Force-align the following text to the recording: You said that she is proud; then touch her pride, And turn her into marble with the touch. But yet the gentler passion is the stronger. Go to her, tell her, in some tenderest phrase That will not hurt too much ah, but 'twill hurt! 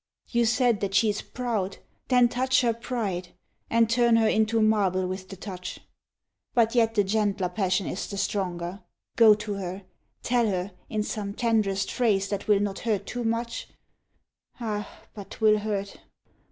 You 0.29 0.47
said 0.47 0.79
that 0.79 0.95
she 0.95 1.11
is 1.11 1.21
proud; 1.21 1.77
then 2.07 2.27
touch 2.27 2.61
her 2.61 2.73
pride, 2.73 3.35
And 3.69 3.87
turn 3.87 4.15
her 4.15 4.27
into 4.27 4.59
marble 4.59 5.05
with 5.05 5.29
the 5.29 5.35
touch. 5.35 5.79
But 6.55 6.73
yet 6.73 6.95
the 6.95 7.03
gentler 7.03 7.49
passion 7.49 7.85
is 7.85 8.07
the 8.07 8.17
stronger. 8.17 8.81
Go 9.15 9.35
to 9.35 9.53
her, 9.53 9.83
tell 10.23 10.47
her, 10.47 10.71
in 10.89 11.03
some 11.03 11.35
tenderest 11.35 11.91
phrase 11.91 12.29
That 12.29 12.47
will 12.47 12.61
not 12.61 12.79
hurt 12.79 13.05
too 13.05 13.23
much 13.23 13.67
ah, 14.59 14.89
but 15.13 15.29
'twill 15.29 15.59
hurt! 15.59 15.97